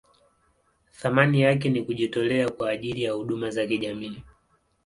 Thamani 1.01 1.41
yake 1.41 1.69
ni 1.69 1.83
kujitolea 1.83 2.49
kwa 2.49 2.69
ajili 2.69 3.03
ya 3.03 3.11
huduma 3.11 3.49
za 3.49 3.67
kijamii. 3.67 4.23